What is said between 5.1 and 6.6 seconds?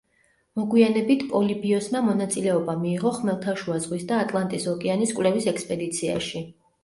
კვლევის ექსპედიციაში.